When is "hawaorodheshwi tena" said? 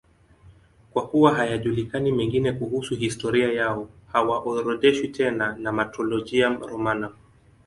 4.13-5.55